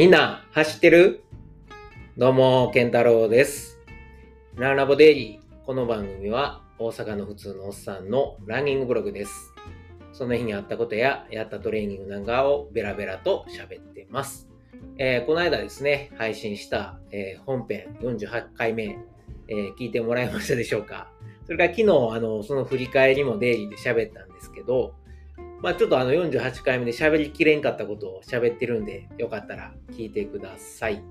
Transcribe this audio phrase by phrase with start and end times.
[0.00, 1.24] みんな走ってる？
[2.16, 3.78] どうも、健太郎です。
[4.56, 5.66] ランラボデイリー。
[5.66, 9.52] この番組は大阪の普通のおっさんのランニングブログです。
[10.14, 14.48] その日にあったことややったトレーニングなんかをベラベラと喋ってます。
[14.96, 18.96] えーこの間ですね、配信した、えー本編48回目、
[19.48, 21.08] えー聞いてもらえましたでしょうか？
[21.44, 24.94] それから昨日、あの、その振り返りもデイリーで喋ったんですけど、
[25.62, 31.02] まあちょっとあの48回目で喋りきれんかったことを喋ってるんで、よかったら聞いてください。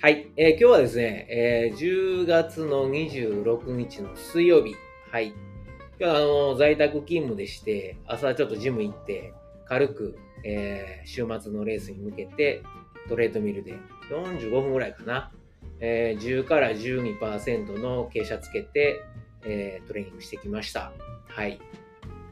[0.00, 4.74] はい、えー今日はですね、えー10月の26日の水曜日、
[5.12, 5.28] はい。
[5.28, 5.34] 今
[5.98, 9.34] 日はあの在宅勤務でして、朝ちょっとジム行って、
[9.66, 12.62] 軽く、えー週末のレースに向けて、
[13.08, 13.74] トレードミルで
[14.10, 15.30] 45分ぐらいかな、
[15.78, 19.02] えー10から12%の傾斜つけて、
[19.44, 20.92] えートレーニングしてきました。
[21.28, 21.60] はい。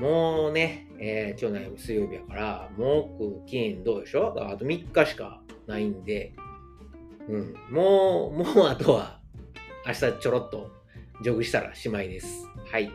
[0.01, 4.35] もうね、えー今日の水曜日やから、木、金、どうでしょ？
[4.37, 6.33] あと3日しかないんで、
[7.29, 9.21] うん、もう、もうあとは、
[9.87, 10.71] 明日ちょろっと
[11.23, 12.47] ジョグしたらしまいです。
[12.71, 12.91] はい。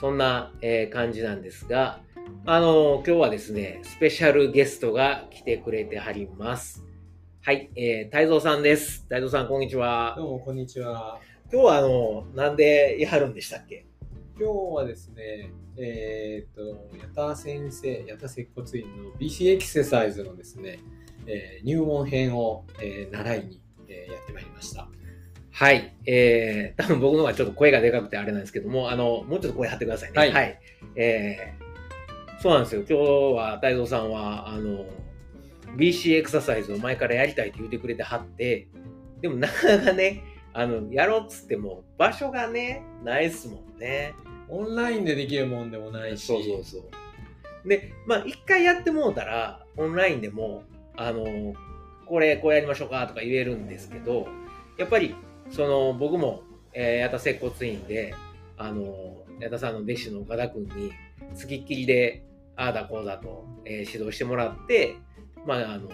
[0.00, 2.00] そんな、えー感じなんですが、
[2.44, 6.84] あの今日はですね、スペシャルゲストが来てくれてはります。
[7.42, 9.04] はい、えー、太蔵さんです。
[9.04, 10.14] 太蔵さん、こんにちは。
[10.18, 11.18] どうも、こんにちは。
[11.50, 13.86] 今日は、あの、なんでやはるんでしたっけ？
[14.40, 16.62] 今日はですね、えっ、と、
[16.96, 20.78] 矢田先生、矢田接骨院の BC エクササイズのですね、
[21.26, 24.88] えー入門編を、えー習いに、えーやってまいりました。
[25.50, 25.92] はい。
[26.06, 30.16] えー、多分僕の方がちょっと声がでかくてあれなんですけども、あの、もうちょっと声張ってくださいね。
[30.16, 30.60] はい
[30.94, 32.82] えー、そうなんですよ。
[32.88, 33.04] 今日
[33.36, 34.84] は太蔵さんは、あの、
[35.76, 38.68] BC エクササイズを前からやりたいと言ってくれてはって、
[39.20, 44.14] でもなかなかね、あの、やろうっつっても、場所がね、ないっすもんね。
[44.48, 46.78] オンラインでできるもんでもないし、そうそうそ
[47.64, 47.68] う。
[47.68, 50.64] で、まあ、一回やってもうたら、オンラインでも、
[50.96, 51.54] あの、
[52.06, 54.26] これ、こうやりましょうかとか言えるんですけど、
[54.78, 55.14] やっぱり、
[55.50, 56.42] その、僕も、
[56.72, 58.14] えー、矢田接骨院で、
[58.56, 58.94] あの、
[59.40, 60.92] 矢田さんの弟子の岡田君に、
[61.34, 62.24] 付きっきりで、
[62.56, 64.96] ああだこうだと、えー指導してもらって、
[65.46, 65.88] まあ、あの、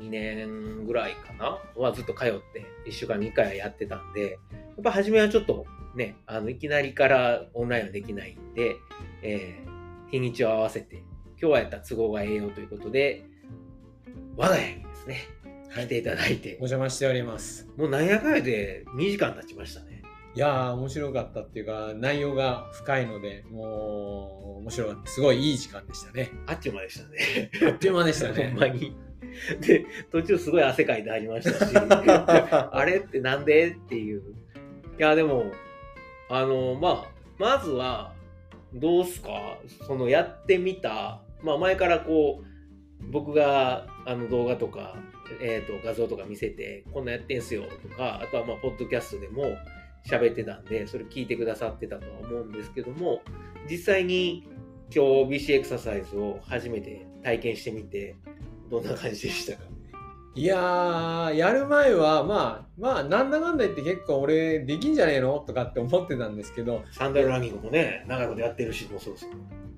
[0.00, 1.58] 2年ぐらいかな？
[1.76, 4.36] はずっと通って、1週間に1回はやってたんで、や
[4.80, 8.76] っぱ初めはちょっとね、あの、いきなりからオンラインはできないんで、
[9.22, 9.76] えー
[10.08, 10.96] 日にちを合わせて、
[11.30, 13.24] 今日はやった都合がええよということで、
[14.36, 15.18] 我が家にですね、
[15.74, 17.68] 来ていただいてお、邪魔しております。
[17.76, 20.02] もうなんやかんやで2時間経ちましたね。
[20.34, 25.10] いやー、面白かったっていうか、内容が深いので、もう、面白かった。
[25.10, 26.30] すごいいい時間でしたね。
[26.46, 27.50] あっちゅう間でしたね。
[27.66, 28.58] あっという間でした ほねん。
[28.58, 28.94] まに。
[29.60, 34.22] で、途中すごい汗かいてありましたし、 あれってなんでっていう。
[34.98, 35.52] いや、でも、
[36.28, 38.14] あの、まあ、まずは、
[38.74, 39.58] どうすか？
[39.86, 42.46] そのやってみた、まあ前からこう、
[43.10, 44.96] 僕があの動画とか、
[45.40, 49.56] えー、と画像とか見せて、こんなんやってんすよとか、あとはまあ、ポッドキャストでも
[50.06, 53.22] 喋ってたんで、それ聞いてくださってたとは思うんですけども、
[53.70, 54.48] 実際に
[54.94, 58.16] 今日 BC エクササイズを初めて体験してみて、
[58.70, 59.64] どんな感じでしたか？
[60.34, 69.30] いやー、やる前は、まあ、まあ、なんだかんだ言って結構俺、できんじゃねえのとかって思ってたんですけど、サンダルランニングもね、長いことやってるし、もうそうそう。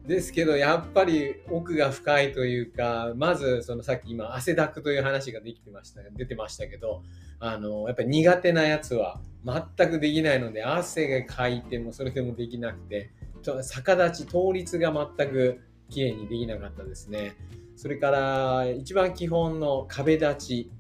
[0.09, 7.05] ですけど、やっぱり奥が深いというか、まず、そのさっき今、汗だくという話ができてました、出てましたけど、
[7.39, 13.11] あの、やっぱり苦手なやつは全くできないので、汗がかいてもそれでもできなくて、
[13.43, 17.37] ちょ逆立ち、倒立が全く綺麗にできなかったですね。
[17.79, 20.71] それから、一番基本の壁立ち。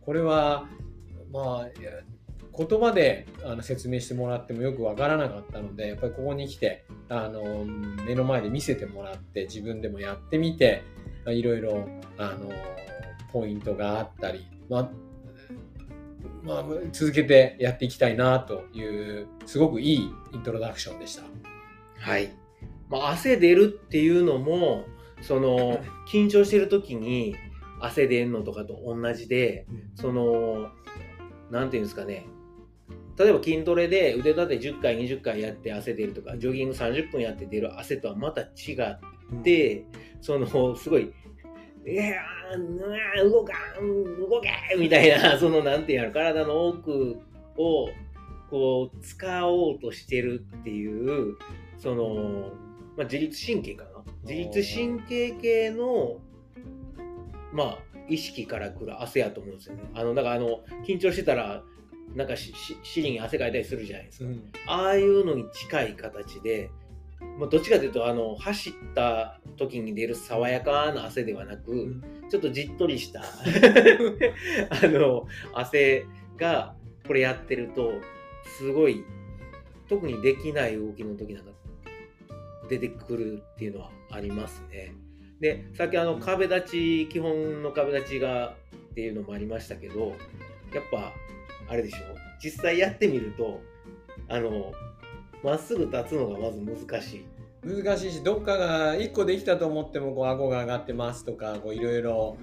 [0.00, 0.66] これは、
[1.32, 1.68] まあ、
[2.66, 7.64] 言葉であの説明してもらってもよくわからなかったので、やっぱりここに来て、あの
[8.04, 10.82] 目の前で見せてもらって自分でもやってみて
[11.28, 12.50] いろいろあの
[13.32, 14.90] ポイントがあったり、まあ
[16.42, 21.22] まあ、続けてやっていきたいなというすごくいいイントロダクションでした。
[22.00, 22.30] はい。
[22.88, 24.86] まあ、汗出るっていうのも、
[25.20, 27.36] その、緊張してる時に
[27.80, 30.70] 汗出んのとかと同じで、その、
[31.50, 32.26] なんていうんですかね。
[33.18, 39.84] 例えば筋トレで腕立て10回、20回やって汗出るとか、ジョギング30分やって出る汗とはまた違って、
[40.20, 41.12] その、すごい、
[41.84, 47.16] いやー、動かん、動けみたいな、 その、なんていうの、体の奥
[47.56, 47.88] を、
[48.50, 51.36] こう、使おうとしてるっていう、
[51.76, 52.52] その、
[52.96, 53.97] まあ、自律神経かな。
[54.22, 56.18] 自律神経系の、
[57.52, 57.78] まあ、
[58.08, 59.82] 意識から来る汗やと思うんですよね。
[59.94, 61.62] あの、だから、あの、緊張してたら、
[62.14, 64.26] なんかし、し尻に汗かいたりするじゃないですか。
[64.26, 66.70] うんああいうのに近い形で、
[67.38, 76.04] まあ、どっちかというと、あの、走った時に出る爽やかな汗ではなく、うんちょっとじっとりした あの汗
[76.36, 76.74] が
[77.06, 77.92] これやってると
[78.58, 79.02] すごい
[79.88, 81.52] 特にできない動きの時なんか
[82.68, 84.94] 出てくるっていうのはありますね。
[85.40, 90.08] でさっきあの壁立ち基本の壁立ちがっていうのもありましたけど
[90.74, 91.12] やっぱ
[91.68, 91.98] あれでしょ？
[92.42, 93.60] 実際やってみると
[94.28, 94.72] あの
[95.44, 97.24] まっすぐ立つのがまず難しい。
[97.64, 102.36] 難しいしどっかが1個できたと思ってもこう顎が上がってますとかいろいろ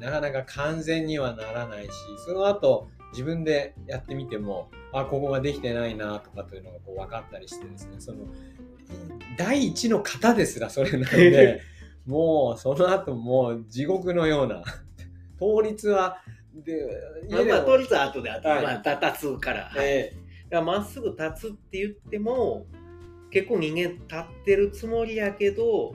[0.00, 1.90] なかなか完全にはならないし
[2.26, 7.96] その後自分でやってみてもあここができてないなとかというのがこう分かったりしてですね。
[7.98, 8.18] その
[9.36, 11.60] 第一の型ですらそれなんで
[12.06, 14.62] もうその後もう地獄のような
[15.38, 16.22] 倒立は
[16.54, 16.88] で
[17.30, 18.64] まあ、まあ、倒立は後で後で、はい。
[18.64, 19.64] まあ、立つから。
[19.66, 19.86] はい。
[19.86, 20.14] え
[20.50, 22.66] だからまっすぐ立つって言っても
[23.30, 25.94] 結構人間立ってるつもりやけど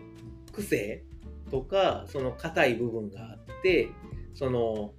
[0.51, 1.04] 癖
[1.50, 3.89] とかその硬い部分があって
[4.33, 4.94] その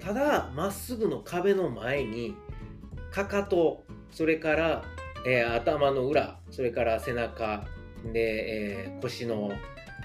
[0.00, 2.34] ただまっすぐの壁の前に
[3.10, 4.84] かかとそれから、
[5.26, 7.64] えー頭の裏それから背中
[8.12, 9.52] で、えー腰の、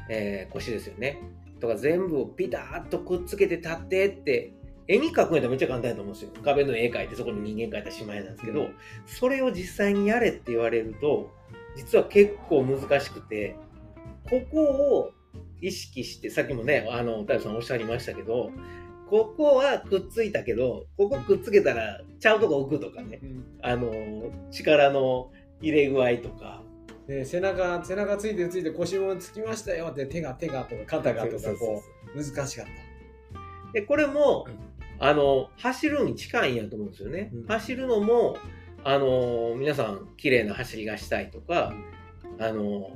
[0.09, 1.21] えー腰ですよね
[1.59, 4.53] とか全部をピタッとくっつけて立ってって
[4.87, 6.31] 絵に描くんやったらめっちゃ簡単やと思うんですよ。
[6.43, 8.75] 壁の絵描いてそこに人間描いたらしまいなんですけど、うん
[9.05, 11.31] それを実際にやれって言われると、
[11.75, 13.55] 実は結構難しくて、
[14.29, 15.11] ここを
[15.61, 18.51] 意識して、さっきもね、あの、太陽さんおっしゃいましたけど、
[19.09, 23.91] ここはくっついたけど、ここくっつけたらちゃうとこ置くとかね、うんあの、
[24.51, 25.31] 力の
[25.61, 26.61] 入れ具合とか、
[27.07, 31.83] で背中背中ついてついて腰もつきましたよって手が手がとか肩がとかこ
[32.15, 33.71] う難しかった。
[33.73, 34.55] で、これもうん、
[34.99, 37.29] あの、走るに近いんやと思うんですよね。
[37.33, 37.45] うん。
[37.45, 38.37] 走るのも、
[38.83, 41.73] あの、皆さん、綺麗な走りがしたいとか、
[42.39, 42.91] あの、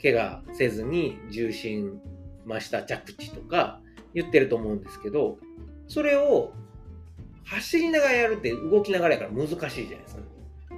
[0.00, 2.00] 怪我せずに重心
[2.46, 3.80] 増した着地とか
[4.14, 5.38] 言ってると思うんですけど、
[5.88, 6.52] それを
[7.44, 10.22] 走りながらやるって動きながらやから難しいじゃないですか。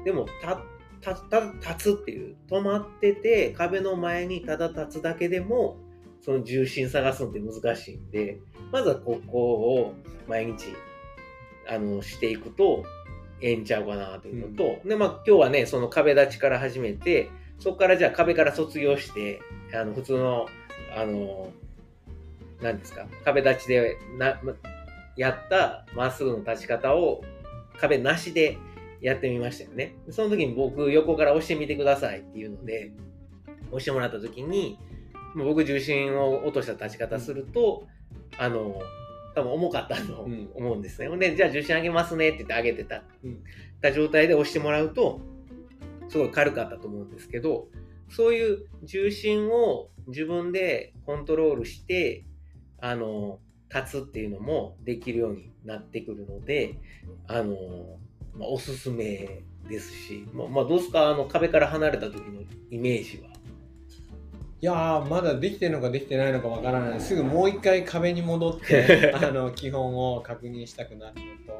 [0.04, 0.62] でも、た、
[1.00, 5.76] た、た、立つっていう、止まってて壁の前にただ立つだけでも、
[6.22, 8.38] その重心探すのって難しいんで、
[8.70, 9.94] まずはここを
[10.28, 10.66] 毎日、
[11.68, 12.84] あの、していくと、
[13.40, 19.40] ええんちゃうかなというのと、で、まあ今日はね、その壁立ちから始めて、そこからじゃあ壁から卒業して、
[19.74, 20.46] あの、普通の、
[20.96, 21.52] あの、
[22.62, 24.54] 何ですか、壁立ちでな、ま
[25.16, 27.22] やったまっすぐの立ち方を
[27.78, 28.58] 壁なしで
[29.00, 29.96] やってみましたよね。
[30.10, 32.92] その時に僕横から押してみてくださいっていうので、
[33.68, 34.78] 押してもらった時に、
[35.34, 37.86] 僕重心を落とした立ち方すると、
[38.38, 38.80] あの、
[39.34, 41.08] 多分重かったとうん思うんですね。
[41.08, 43.42] ほんで、じゃあ重心上げますねって言って上げてた,、うん
[43.80, 45.20] た状態で押してもらうと、
[46.08, 47.68] すごい軽かったと思うんですけど、
[48.08, 52.24] そういう重心を自分でコントロールして、
[52.82, 53.38] あの、
[53.74, 56.74] 立つっていうのもできるようになってくるので、
[57.26, 57.56] あの、
[58.36, 61.08] まあ、おすすめですし、まあ、まあ、どうですか？
[61.08, 63.30] あの、壁から離れた時のイメージは。
[64.60, 67.00] いやーまだできてるのかできてないのかわからない。
[67.00, 71.14] すぐもう一回壁に戻って あの基本を確認したくなる
[71.48, 71.52] の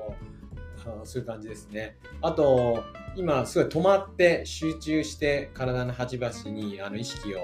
[0.84, 1.96] とあそういう感じですね。
[2.20, 2.84] あと
[3.16, 7.41] 今すごい止まって集中して体の端々にあの意識を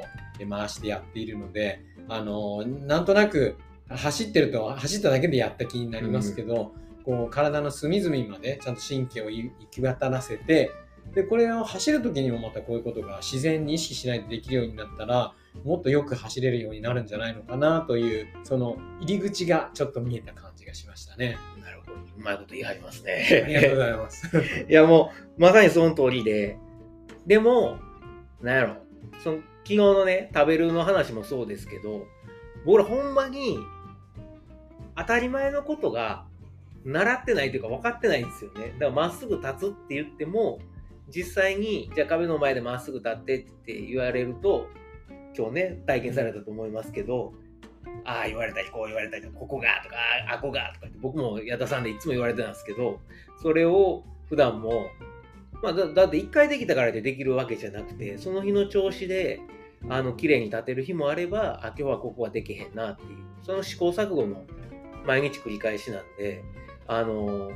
[0.49, 3.57] 回してやっているのであのなんとなく
[3.89, 6.73] 走ってると走っただけでやった気になりますけど、
[7.05, 10.71] こう体の隅々までちゃんと神経を行き渡らせて
[11.15, 15.33] でこれを走る時にもまたこういうことが自然に意識しないとできるようになったら
[15.65, 21.39] もっとよく走れるようになるんじゃないのかなというその入り口がちょっと見えた感じがしましたね。
[21.63, 21.93] なるほど。
[21.95, 23.83] うまいこと言い張りますありがとうごね。
[23.83, 24.31] ざいます。
[24.69, 26.59] いやもう、まさにその通りで、
[27.27, 27.79] でも、
[28.43, 28.77] なんやろ、
[29.23, 32.07] その、昨日のね、食べるの話もそうですけど、
[32.67, 33.59] 僕らほんまに、
[34.99, 36.27] 当たり前のことが、
[36.85, 38.73] 習ってないというか分かってないんですよね。
[38.73, 40.59] だからまっすぐ立つって言っても、
[41.15, 44.69] 実際に、じゃあ壁の前でまっすぐ立ってって言われると、
[45.37, 47.33] 今日ね、体験されたと思いますけど、
[48.05, 49.97] ああ言われたり、こう言われたり、ここがとか、
[50.29, 53.01] ああこがとかって、僕も矢田さんでいつも言われてたんですけど、
[53.43, 54.87] それを普段も、
[55.63, 59.41] まあ、だだって一回できたからでできるわけじゃなくて、その日の調子で、
[59.89, 64.45] あの、綺麗に立てる日もあれば、あ、今日はここはできへんなっていう、その試行錯誤の
[65.07, 66.45] 毎日繰り返しなんで、
[66.87, 67.51] あの、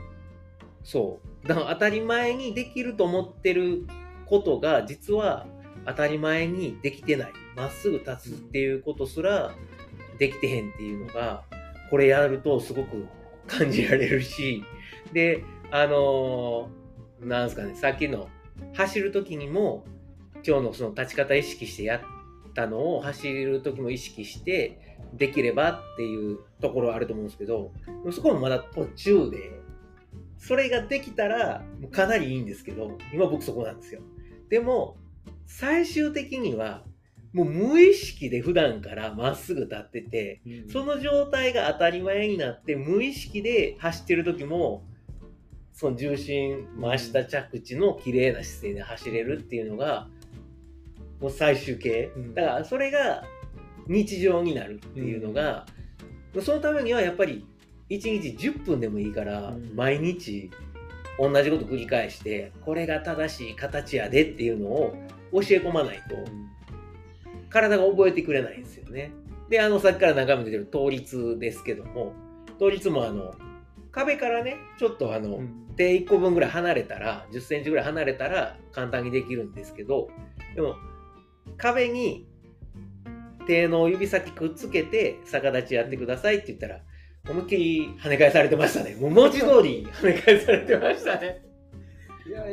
[0.84, 1.48] そう。
[1.48, 3.86] だから当たり前にできると思ってる
[4.26, 5.46] ことが、実は
[5.86, 7.32] 当たり前にできてない。
[7.56, 9.52] まっすぐ立つっていうことすら
[10.18, 11.44] できてへんっていうのが、
[11.90, 13.06] これやるとすごく
[13.46, 14.64] 感じられるし、
[15.12, 16.70] で、あの
[17.20, 18.28] なんすかね、さっきの
[18.74, 19.84] 走る時にも、
[20.46, 22.00] 今日のその立ち方意識してやっ
[22.54, 27.72] たのを走る時も意識してできればっていうところはあると思うんですけど
[28.10, 29.60] そこもまだ途中で
[30.38, 34.00] それができたらかなりいいんですけど今僕そこなんですよ。
[34.48, 34.96] でも
[35.46, 36.82] 最終的には
[37.32, 44.84] もう無意識で普段からまっすぐ立っててその状態が当たり前になって無意識で走ってる時も
[45.72, 50.08] その重心真下着地の綺麗な姿勢で走れるっていうのが
[51.20, 53.22] もう最終形、だからそれが
[53.86, 55.66] 日常になるっていうのが、
[56.40, 57.44] そのためにはやっぱり
[57.90, 60.50] 1日10分でもいいから毎日
[61.18, 64.94] 同じこと繰り返してこれが正しい形やでっていうのを
[65.32, 66.16] 教え込まないと
[67.50, 69.12] 体が覚えてくれないんですよね。
[69.50, 72.14] であのさっきから中身出てる倒立ですけども
[72.58, 73.34] 倒立もあの
[73.90, 75.42] 壁からねちょっとあの、
[75.76, 80.08] 手1個分ぐらい離れたら1 0センチぐらい離れたら簡単にできるんですけど
[80.54, 80.76] でも
[81.58, 82.26] 壁に
[83.46, 86.80] 手の指先くっつけて逆立ちやってくださいって言ったら
[87.28, 88.96] 思いっきり跳ね返されてましたね。
[88.96, 91.42] もう文字通り跳ね返されてましたね。
[92.26, 92.44] いや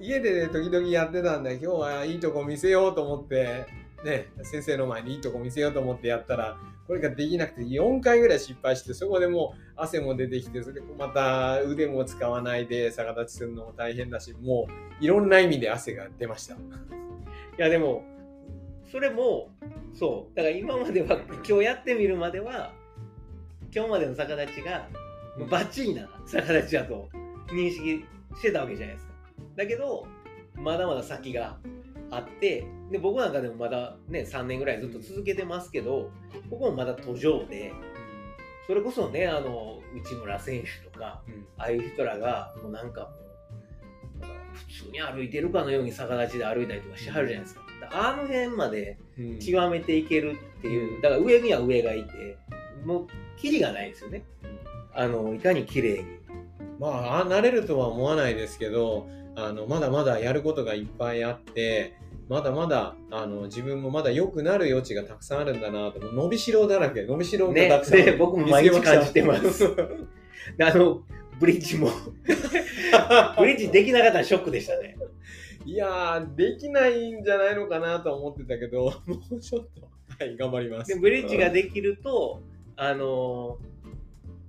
[0.00, 3.66] 家で、ね、時々やってたんで今日はいいとこ見せようと思って
[4.04, 6.56] ね先生の前にいいとこ見せようと思ってやったら
[6.86, 14.68] これができなくて4回ぐらい失敗してそこでもう汗も出てきてそれまた腕も使わないで逆立ちするのも大変だしも
[15.00, 16.54] ういろんな意味で汗が出ました。
[16.54, 16.58] い
[17.58, 18.04] やでも
[18.90, 19.50] それも
[19.94, 20.36] そう。
[20.36, 22.72] だから今までは今日やってみるまでは
[23.74, 24.88] 今日までの逆立ちが
[25.50, 27.08] バッチリな逆立ちだと
[27.48, 28.04] 認識
[28.36, 29.12] してたわけじゃないですか。
[29.56, 30.06] だけど
[30.56, 31.58] まだまだ先が
[32.10, 36.10] あってで僕なんかでもまだね3年ぐらいずっと続けてますけど
[36.50, 37.72] ここもまだ途上で
[38.66, 47.67] それこそねあの内村選手とか、うん、ああいう人らがもうなんかもう普通に歩いてるかのように逆立ちで歩いたりとかしはるじゃないですか。
[47.90, 48.98] あの辺まで
[49.44, 52.38] 極めていけるっていう、だから上には上がいて
[52.84, 53.06] もう
[53.36, 54.24] キリがないですよね。
[54.94, 56.18] あのいかに綺麗に。
[56.78, 61.96] まあ慣れるとは思わないですけどあのまだまだやることがいっぱいあって
[62.28, 69.64] まだまだあの自分もまだ良くなる余地がたくさんあるんだなと伸びしろだらけ伸びしろがたくさん、ね、僕も毎日感じてます。
[70.60, 71.02] あの
[71.40, 71.90] ブリッジも。
[73.38, 74.96] ブリッジできなかったらショックでしたね
[75.68, 79.86] いやできないんじゃないのかなと思ってたけど もうちょっと
[80.18, 80.94] はい頑張ります。
[80.94, 82.40] でブリッジができると
[82.74, 83.58] あの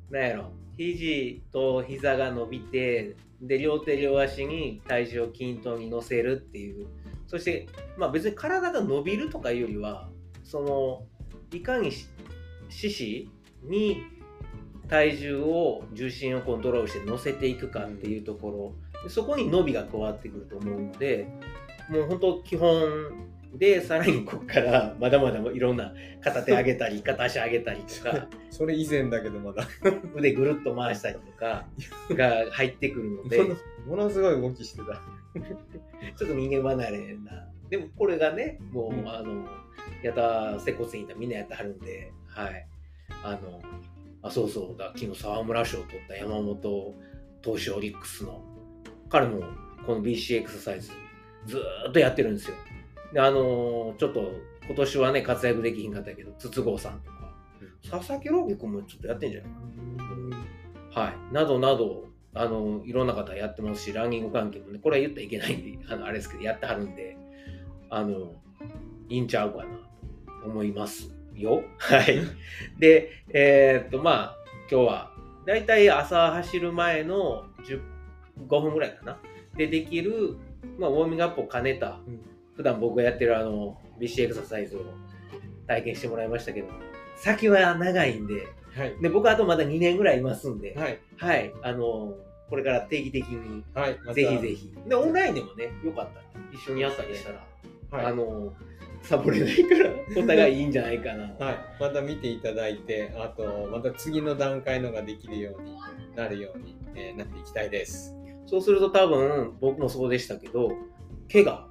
[0.09, 6.87] なんやろ肘と膝が伸びてで両手両足に体重を均等に乗せるっていう。
[7.27, 10.09] そして、まあ、別に体が伸びるとかよりは
[10.43, 11.05] その
[11.51, 11.91] いかに
[12.69, 13.29] 四肢
[13.61, 14.03] に
[14.87, 21.27] 体重を重心をコントロールして乗せていくかっていうところ、そこに伸びが加わってくると思うので
[21.89, 29.67] もう本当基本でさらにここからまだまだいろんな片手上げたり片足上げたりとか それ以前だけどまだ。
[30.15, 31.65] 腕ぐるっと回したりとか
[32.11, 33.41] が入ってくるので
[33.87, 35.01] ものすごい動きしてた。
[36.15, 37.49] ちょっと人間離れな。
[37.69, 39.47] でもこれがねもう、うん、あの
[40.03, 42.67] やった接骨院みんなやってはるんではい。
[43.23, 43.61] あの
[44.21, 44.77] あそうそう。
[44.77, 46.95] だ昨日沢村賞を取った山本
[47.41, 48.43] 投手オリックスの
[49.09, 49.41] 彼も
[49.85, 50.91] この BC エクササイズ
[51.45, 52.55] ずっとやってるんですよ
[53.13, 54.31] で、あのー、ちょっと
[54.67, 57.33] 今年はね、活躍できひんかったけど、筒香さんとか、
[57.89, 59.51] 佐々木朗希君もちょっとやってんじゃない？
[60.93, 61.33] はい。
[61.33, 67.17] などなど、あの、いろんな方やってますし、ランニング関係もね、これは言ったらいけないんで、あの、あれですけど、やってはるんで、
[67.89, 68.35] あの、
[69.09, 69.63] いいんちゃうかな
[70.43, 71.63] と思いますよ。
[71.79, 72.19] はい。
[72.77, 74.35] で、えー、っと、まあ、
[74.71, 75.11] 今日は、
[75.47, 77.98] だいたい朝走る前の15分
[78.47, 79.19] ぐらいかな。
[79.55, 80.35] でできる、
[80.77, 81.99] まあ、ウォーミングアップを兼ねた、
[82.55, 84.81] 普段僕がやってるあの BC エクササイズを
[85.67, 86.67] 体験してもらいましたけど
[87.15, 92.15] 先は長いんで,、はい、で僕あとまだ2年ぐらいいますんで、はい、はい、あの
[92.49, 94.73] これから定期的に、はい、ぜひぜひ。
[94.87, 96.19] でオンラインでもねよかった。
[96.19, 97.45] ら一緒にやったりしたら、
[97.91, 98.51] はい、あの
[99.03, 101.23] サボれないからお互いいいんじゃないかな。
[101.39, 101.57] はい。
[101.79, 105.77] また見ていただいてあとまた次の段階のができるように
[106.15, 108.18] なるように、えー、なっていきたいです
[108.49, 110.71] そうすると多分僕もそうでしたけど
[111.31, 111.67] 怪我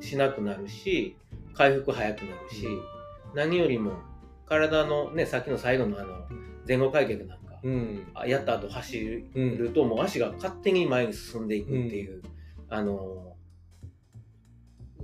[0.00, 1.16] しなくなるし
[1.54, 2.66] 回復早くなるし、
[3.34, 3.92] 何よりも
[4.46, 6.26] 体のねさっきの最後のあの
[6.66, 12.22] 前後開脚なんか、うん、やった後走ると、もう足が勝手に前に進んでいくっていう、
[12.68, 13.36] あの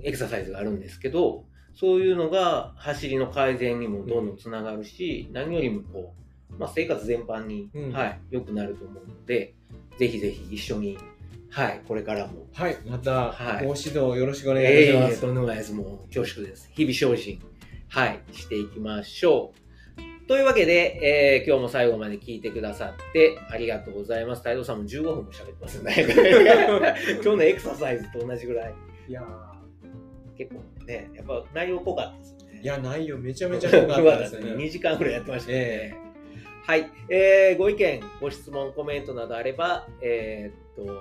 [0.03, 6.20] エクササイズがあるんですけどそういうのが走りの改善にもどんどんつながるし、何よりもこう、
[6.59, 9.55] まあ、生活全般に、はい、良くなると思うので
[9.97, 10.97] ぜひぜひ一緒に
[11.51, 12.47] はい、これからも。
[12.53, 15.19] はい、またはいご指導よろしくお願いします。
[15.19, 15.73] とんでもないです。
[15.73, 16.69] もう恐縮です。
[16.71, 17.41] 日々精進、
[17.89, 20.27] はい、していきましょう。
[20.27, 24.39] というわけで、えー今日も最後まで聞いてくださってありがとうございます。
[24.39, 25.93] 太蔵さんも15分も喋ってますよね。
[27.21, 28.73] 今日のエクササイズと同じぐらい。
[29.09, 29.21] いや
[30.37, 32.59] 結構ね、やっぱ内容濃かったですよね。
[32.59, 34.51] ーいや、内容めちゃめちゃ濃かったですね。
[34.55, 35.57] 2時間ぐらいやってましたね。
[35.57, 36.10] え
[36.63, 40.93] はい、えーご意見、ご質問、コメントなどあれば、えーっと、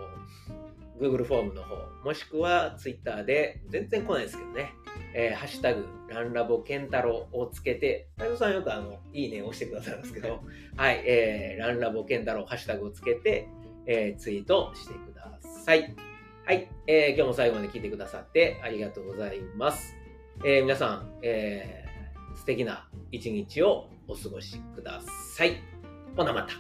[0.98, 4.72] Google フォームの方、もしくは Twitter で、全然来ないですけどね、
[5.14, 10.40] えーハッシュタグ、ランラボケンタロウをつけて、太蔵さんよくあの、いいねを押してくださるんですけど、
[10.76, 13.46] はい、えーランラボケンタロウ、ハッシュタグをつけて、
[13.86, 15.94] えーツイートしてください。
[16.46, 19.94] はい、えー今日も最後まで聞いてくださってありがとうございます。
[20.42, 21.79] えー皆さん、えー
[22.40, 24.98] 素敵な一日をお過ごしくだ
[25.36, 25.60] さい。
[26.16, 26.54] ほなまた。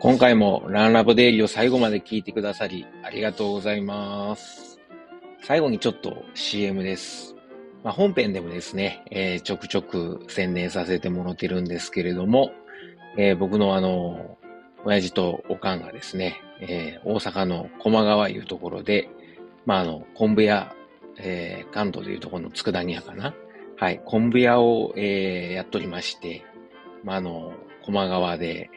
[0.00, 4.71] 今回もランラボデイリーを最後まで聞いてくださりありがとうございます。
[5.42, 7.34] 最後にちょっと CM です。
[7.82, 12.52] まあ、本編でもですね、えーちょくちょく宣伝させてもらってるんですけれども、
[13.18, 14.38] えー僕のあの、
[14.84, 19.10] 親父とおかんがですね、えー大阪の駒川いうところで、
[19.66, 20.76] まあ、あの、昆布屋、
[21.18, 23.34] えー関東でいうところの佃煮屋かな。
[23.76, 26.44] はい、昆布屋を、えーやっておりまして、
[27.02, 27.52] まあ、あの、
[27.84, 28.70] 駒川で、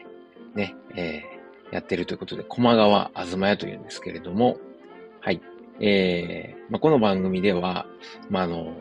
[0.56, 4.58] ね、えーやってるということで、駒川あずま屋というんですけれども、
[5.20, 5.40] はい。
[5.80, 7.86] えーまあ、この番組では、
[8.30, 8.72] まあ、あの、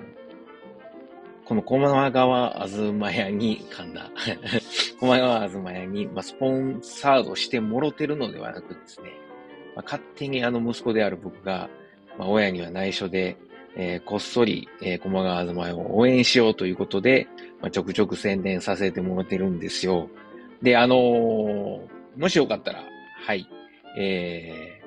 [1.46, 4.10] この駒川あずま屋に、噛んだ、
[5.00, 9.12] 駒川あずま屋に、まあ、スポンサードしてもろてるのではなくですね、
[9.76, 11.70] まあ、勝手にあの息子である僕が、
[12.18, 13.38] まあ、親には内緒で、
[13.78, 17.28] えーこっそり、えー、駒川あずま屋を応援しようということで、
[17.62, 20.10] まあ、ちょくちょく宣伝させてもらってるんですよ。
[20.62, 22.82] で、あのーもしよかったら、
[23.26, 23.46] はい、
[23.98, 24.85] えー、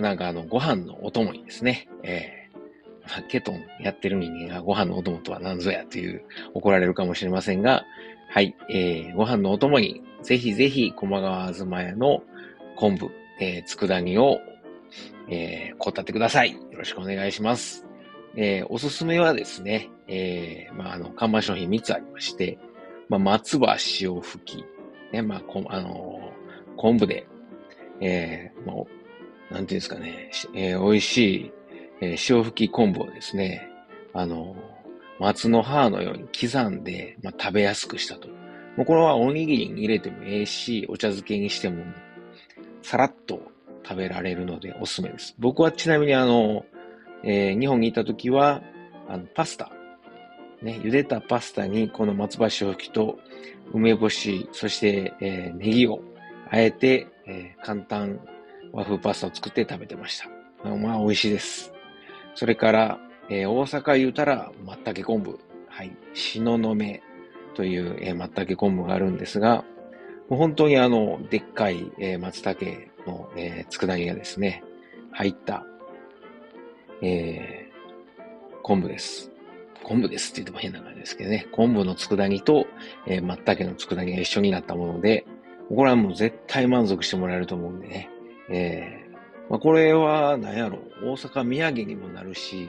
[0.00, 6.22] なんかあの、ご飯のお供にですね、えー、まあケトンやってる人間がご飯のお供とは何ぞやという
[6.54, 7.84] 怒られるかもしれませんが、
[8.30, 12.22] はい、えー、ご飯のお供に、ぜひぜひ、駒川あずま屋の
[12.76, 14.40] 昆布、えー、佃煮を、
[15.28, 16.52] えー、こたってください。
[16.52, 17.86] よろしくお願いします。
[18.36, 22.58] えー、おすすめはですね、えー、まあ、あの、看板商品3つありまして、
[23.08, 24.64] まあ、松葉塩吹き、
[25.12, 26.38] ね、まあ、こあのー
[26.78, 27.26] 昆布で、
[28.00, 28.97] えー、もう、
[29.50, 31.52] なんていうんですかね、えー美味しい、
[32.00, 33.68] えー塩吹き昆布をですね、
[34.12, 34.56] あの
[35.18, 38.28] 松の葉のように刻んで、まあ、食べやすくしたと。
[38.76, 41.84] もうこれはおにぎりに入れてもええし、お茶漬けにしても、
[42.82, 43.40] さらっと
[43.84, 45.34] 食べられるのでおすすめです。
[45.38, 46.64] 僕はちなみにあの、
[47.24, 48.62] えー日本にいた時は、
[49.08, 49.72] あの、パスタ、
[50.62, 53.18] ね、茹でたパスタにこの松葉塩吹きと
[53.72, 56.00] 梅干し、そして、えーネギを
[56.50, 58.20] あえて、えー簡単
[58.72, 60.28] 和風パスタを作って食べてました。
[60.68, 61.72] まあ、美味しいです。
[62.34, 62.98] それから、
[63.30, 65.38] えー大阪言うたら、松茸昆布。
[65.68, 65.96] はい。
[66.14, 66.74] 東雲
[67.54, 69.64] という、えー松茸昆布があるんですが、
[70.28, 72.64] もう本当にあの、でっかい、えー松茸
[73.06, 74.62] の、えー佃煮がですね、
[75.12, 75.64] 入った、
[77.02, 77.68] えー
[78.62, 79.30] 昆布です。
[79.82, 81.46] 昆布ですって言っても変な感じですけどね。
[81.52, 82.66] 昆布の佃煮と、
[83.06, 85.26] えー松茸の佃煮が一緒になったもので、
[85.68, 88.10] これはもう絶対満足してもらえると思うんでね。
[88.50, 89.08] えー
[89.50, 92.68] まあ、これは、何やろ、大阪土産にもなるし、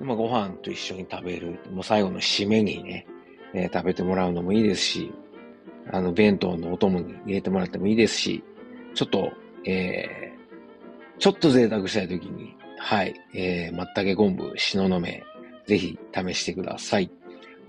[0.00, 3.06] まあ、ご飯と一緒に食べる、もう最後の締めにね、
[3.54, 5.12] えー食べてもらうのもいいですし、
[5.90, 8.44] あの、弁当のお供に入れてもらってもいいですし、
[8.94, 9.32] ちょっと、
[9.64, 10.28] えー
[11.18, 17.10] ちょっと贅沢したいときに、はい、えー、松茸昆布、東雲、ぜひ試してください。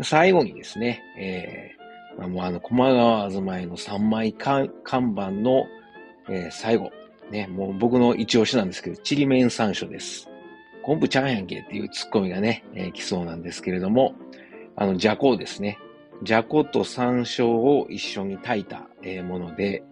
[0.03, 5.65] 最後にですね、えーまあ、もうあの、駒川あずまいの3枚看看板の、
[6.29, 6.91] えー最後、
[7.31, 10.27] ね、もう僕の一押しなんですけど、ちりめん山椒です。
[10.81, 14.15] 昆布ちゃんやんけっていうツッコミがね、えー来そうなんですけれども、
[14.75, 15.77] あの、じゃこですね。
[16.23, 19.83] じゃこと山椒を一緒に炊いた、えーもので、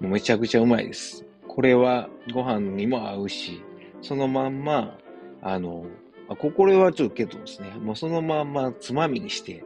[0.00, 1.24] もうめちゃくちゃうまいです。
[1.46, 3.62] これはご飯にも合うし、
[4.02, 4.98] そのまんま、
[5.42, 5.84] あの、
[6.28, 7.70] あこれはちょっとケトですね。
[7.70, 9.64] もうそのまんまつまみにして、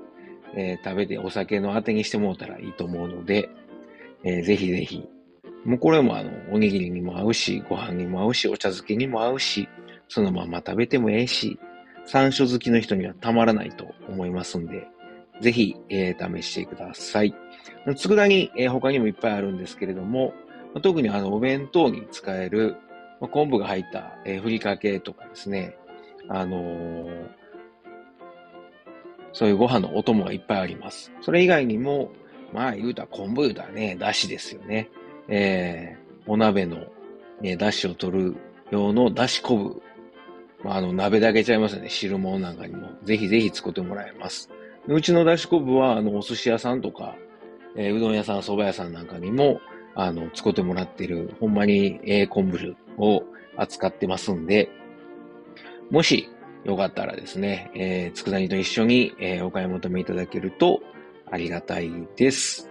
[0.55, 3.49] えー食べてお酒のあてにしてもらったらいいと思うので、
[4.25, 5.09] えーぜひぜひ。
[5.65, 9.69] もうこれもあの、おにぎりにも合うし、ご飯にも合うし、お茶漬けにも合うし、
[10.09, 11.59] そのまま食べてもええし、
[12.07, 14.87] 山椒好きの人にはたまらないと思いますんで、
[15.41, 17.35] ぜひ、えー、試してください。
[17.97, 20.35] 佃煮、えー、他にもいっぱいあるんですけれども、
[20.83, 22.77] 特にあの、お弁当に使える、
[23.21, 25.77] まあ、昆布が入った、えー、ふりかけとかですね、
[26.29, 27.27] あのー、
[29.33, 31.11] そういうご飯のお供がいっぱいあります。
[31.23, 32.13] それ以外にも、
[32.53, 34.91] まあ言うたら昆布言うたらね、だしですよね。
[35.29, 36.79] えー、お鍋の、
[37.41, 38.37] ね、だしを取る
[38.71, 39.83] 用のだし昆布。
[40.67, 41.91] まあ、あの、鍋だけちゃいますよね。
[41.91, 42.89] 汁物なんかにも。
[43.03, 44.51] ぜひぜひ作ってもらえます。
[44.87, 47.17] うちのだし昆布は、あの、お寿司屋さんとか、
[47.77, 49.61] えー、うどん屋さん、蕎麦屋さんなんかにも、
[49.95, 53.25] あの、使ってもらってる、ほんまに、ええ昆布を
[53.57, 54.71] 扱ってますんで、
[55.91, 56.29] もし、
[56.65, 60.81] よかったらですね、えー、佃煮と一緒に、えー、お買い求めいただけると
[61.31, 62.71] ありがたいです。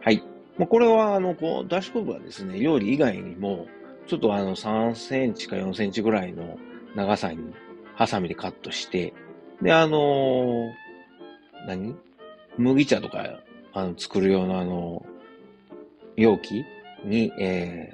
[0.00, 0.22] はい。
[0.56, 3.66] もうこれは、あの、こう、だし昆布はですね、料理以外にも、
[4.06, 6.58] ちょっとあの、3センチか4センチぐらいの
[6.94, 7.54] 長さに、
[7.94, 9.14] ハサミでカットして、
[9.62, 10.72] で、あのー、
[11.66, 11.96] 何？
[12.56, 13.40] 麦茶とか、
[13.72, 15.04] あの、作る用のあの、
[16.16, 16.64] 容器
[17.04, 17.92] に、え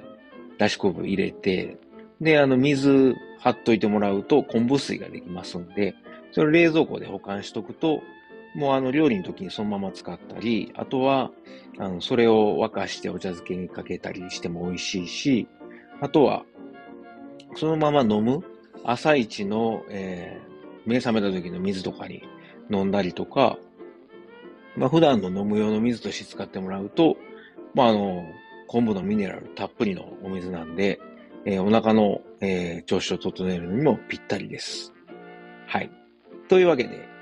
[0.55, 1.77] ー、だし昆布入れて、
[2.19, 5.95] で、あの、水張っといてもらうと昆布水ができますんで、
[6.31, 8.01] それを冷蔵庫で保管しとくと、
[8.55, 11.31] もうあの料理の時にそのまま使ったり、あとは、
[11.79, 15.47] あの、それを沸かしてお茶漬けにかけたりしても美味しいし、
[16.01, 16.43] あとは、
[17.55, 18.43] そのまま飲む
[18.83, 22.23] 朝一の、えー、目覚めた時の水とかに
[22.69, 23.57] 飲んだりとか、
[24.75, 27.17] まあ普段の飲む用の水として使ってもらうと、
[27.73, 28.25] まああの、
[28.67, 30.99] 昆布のミネラルたっぷりのお水なんで、
[31.45, 34.93] えー、お腹の、えー、調子を整えるのにもぴったりです。
[35.67, 35.91] はい。
[36.47, 37.07] というわけで、